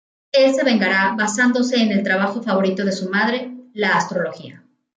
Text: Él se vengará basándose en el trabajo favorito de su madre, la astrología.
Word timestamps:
Él 0.31 0.55
se 0.55 0.63
vengará 0.63 1.13
basándose 1.15 1.75
en 1.79 1.91
el 1.91 2.01
trabajo 2.01 2.41
favorito 2.41 2.83
de 2.83 2.91
su 2.91 3.07
madre, 3.11 3.55
la 3.75 3.97
astrología. 3.97 4.63